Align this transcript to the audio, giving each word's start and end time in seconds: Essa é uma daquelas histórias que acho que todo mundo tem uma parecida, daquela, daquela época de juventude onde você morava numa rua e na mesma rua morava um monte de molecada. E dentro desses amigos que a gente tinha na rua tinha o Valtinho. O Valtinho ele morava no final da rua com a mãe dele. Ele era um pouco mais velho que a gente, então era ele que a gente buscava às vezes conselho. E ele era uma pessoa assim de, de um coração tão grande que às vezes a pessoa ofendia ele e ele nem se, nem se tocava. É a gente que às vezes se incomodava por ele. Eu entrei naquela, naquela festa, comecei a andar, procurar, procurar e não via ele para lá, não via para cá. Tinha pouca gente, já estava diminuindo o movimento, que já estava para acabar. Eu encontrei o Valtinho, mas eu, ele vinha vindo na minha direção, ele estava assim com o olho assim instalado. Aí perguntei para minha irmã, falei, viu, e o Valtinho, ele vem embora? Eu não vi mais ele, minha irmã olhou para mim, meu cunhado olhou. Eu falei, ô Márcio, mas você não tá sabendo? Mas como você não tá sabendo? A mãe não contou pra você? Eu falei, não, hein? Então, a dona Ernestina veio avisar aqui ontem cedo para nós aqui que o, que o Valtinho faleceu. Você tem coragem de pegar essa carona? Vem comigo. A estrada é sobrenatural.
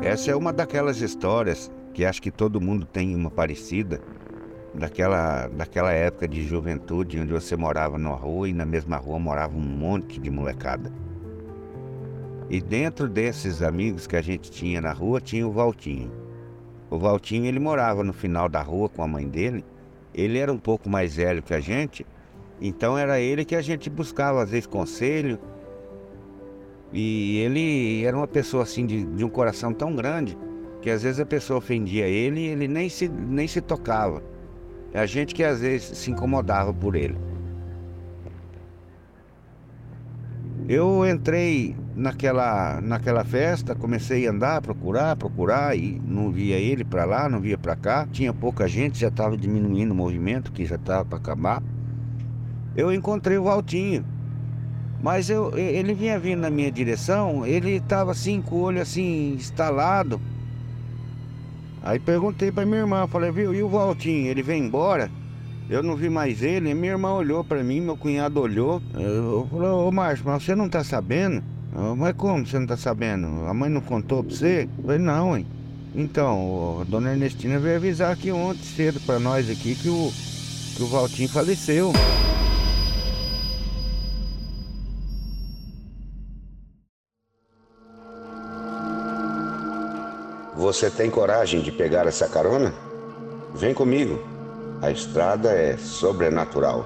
Essa 0.00 0.30
é 0.30 0.36
uma 0.36 0.52
daquelas 0.52 1.00
histórias 1.00 1.70
que 1.92 2.04
acho 2.04 2.22
que 2.22 2.30
todo 2.30 2.60
mundo 2.60 2.86
tem 2.86 3.16
uma 3.16 3.30
parecida, 3.30 4.00
daquela, 4.72 5.48
daquela 5.48 5.92
época 5.92 6.28
de 6.28 6.44
juventude 6.44 7.20
onde 7.20 7.32
você 7.32 7.56
morava 7.56 7.98
numa 7.98 8.14
rua 8.14 8.48
e 8.48 8.52
na 8.52 8.64
mesma 8.64 8.96
rua 8.96 9.18
morava 9.18 9.56
um 9.56 9.60
monte 9.60 10.20
de 10.20 10.30
molecada. 10.30 10.92
E 12.48 12.60
dentro 12.60 13.08
desses 13.08 13.60
amigos 13.60 14.06
que 14.06 14.16
a 14.16 14.22
gente 14.22 14.50
tinha 14.50 14.80
na 14.80 14.92
rua 14.92 15.20
tinha 15.20 15.46
o 15.46 15.52
Valtinho. 15.52 16.12
O 16.88 16.96
Valtinho 16.96 17.46
ele 17.46 17.58
morava 17.58 18.04
no 18.04 18.12
final 18.12 18.48
da 18.48 18.62
rua 18.62 18.88
com 18.88 19.02
a 19.02 19.08
mãe 19.08 19.28
dele. 19.28 19.64
Ele 20.14 20.38
era 20.38 20.52
um 20.52 20.58
pouco 20.58 20.88
mais 20.88 21.16
velho 21.16 21.42
que 21.42 21.52
a 21.52 21.60
gente, 21.60 22.06
então 22.60 22.96
era 22.96 23.20
ele 23.20 23.44
que 23.44 23.54
a 23.54 23.60
gente 23.60 23.90
buscava 23.90 24.42
às 24.42 24.50
vezes 24.50 24.66
conselho. 24.66 25.38
E 27.00 27.38
ele 27.38 28.04
era 28.04 28.16
uma 28.16 28.26
pessoa 28.26 28.64
assim 28.64 28.84
de, 28.84 29.04
de 29.04 29.24
um 29.24 29.28
coração 29.28 29.72
tão 29.72 29.94
grande 29.94 30.36
que 30.82 30.90
às 30.90 31.04
vezes 31.04 31.20
a 31.20 31.24
pessoa 31.24 31.58
ofendia 31.58 32.08
ele 32.08 32.40
e 32.40 32.46
ele 32.48 32.66
nem 32.66 32.88
se, 32.88 33.08
nem 33.08 33.46
se 33.46 33.60
tocava. 33.60 34.20
É 34.92 34.98
a 34.98 35.06
gente 35.06 35.32
que 35.32 35.44
às 35.44 35.60
vezes 35.60 35.96
se 35.96 36.10
incomodava 36.10 36.74
por 36.74 36.96
ele. 36.96 37.16
Eu 40.68 41.08
entrei 41.08 41.76
naquela, 41.94 42.80
naquela 42.80 43.24
festa, 43.24 43.76
comecei 43.76 44.26
a 44.26 44.32
andar, 44.32 44.60
procurar, 44.60 45.14
procurar 45.14 45.78
e 45.78 46.02
não 46.04 46.32
via 46.32 46.56
ele 46.56 46.82
para 46.82 47.04
lá, 47.04 47.28
não 47.28 47.40
via 47.40 47.56
para 47.56 47.76
cá. 47.76 48.08
Tinha 48.10 48.34
pouca 48.34 48.66
gente, 48.66 48.98
já 48.98 49.06
estava 49.06 49.36
diminuindo 49.36 49.92
o 49.92 49.94
movimento, 49.94 50.50
que 50.50 50.66
já 50.66 50.74
estava 50.74 51.04
para 51.04 51.18
acabar. 51.18 51.62
Eu 52.74 52.92
encontrei 52.92 53.38
o 53.38 53.44
Valtinho, 53.44 54.04
mas 55.02 55.30
eu, 55.30 55.56
ele 55.56 55.94
vinha 55.94 56.18
vindo 56.18 56.40
na 56.40 56.50
minha 56.50 56.70
direção, 56.70 57.46
ele 57.46 57.72
estava 57.72 58.12
assim 58.12 58.42
com 58.42 58.56
o 58.56 58.60
olho 58.60 58.80
assim 58.80 59.34
instalado. 59.34 60.20
Aí 61.82 61.98
perguntei 61.98 62.50
para 62.50 62.66
minha 62.66 62.80
irmã, 62.80 63.06
falei, 63.06 63.30
viu, 63.30 63.54
e 63.54 63.62
o 63.62 63.68
Valtinho, 63.68 64.26
ele 64.26 64.42
vem 64.42 64.64
embora? 64.64 65.10
Eu 65.70 65.82
não 65.82 65.96
vi 65.96 66.08
mais 66.08 66.42
ele, 66.42 66.74
minha 66.74 66.92
irmã 66.92 67.12
olhou 67.12 67.44
para 67.44 67.62
mim, 67.62 67.80
meu 67.80 67.96
cunhado 67.96 68.40
olhou. 68.40 68.82
Eu 68.94 69.46
falei, 69.50 69.68
ô 69.68 69.90
Márcio, 69.92 70.24
mas 70.26 70.42
você 70.42 70.54
não 70.54 70.68
tá 70.68 70.82
sabendo? 70.82 71.42
Mas 71.96 72.14
como 72.16 72.44
você 72.44 72.58
não 72.58 72.66
tá 72.66 72.76
sabendo? 72.76 73.26
A 73.46 73.54
mãe 73.54 73.70
não 73.70 73.80
contou 73.80 74.24
pra 74.24 74.34
você? 74.34 74.68
Eu 74.78 74.84
falei, 74.84 74.98
não, 74.98 75.36
hein? 75.36 75.46
Então, 75.94 76.78
a 76.80 76.84
dona 76.84 77.12
Ernestina 77.12 77.58
veio 77.58 77.76
avisar 77.76 78.12
aqui 78.12 78.32
ontem 78.32 78.62
cedo 78.62 79.00
para 79.00 79.18
nós 79.18 79.48
aqui 79.50 79.74
que 79.74 79.88
o, 79.88 80.12
que 80.76 80.82
o 80.82 80.86
Valtinho 80.86 81.28
faleceu. 81.28 81.92
Você 90.58 90.90
tem 90.90 91.08
coragem 91.08 91.60
de 91.60 91.70
pegar 91.70 92.08
essa 92.08 92.26
carona? 92.26 92.74
Vem 93.54 93.72
comigo. 93.72 94.18
A 94.82 94.90
estrada 94.90 95.52
é 95.52 95.76
sobrenatural. 95.76 96.84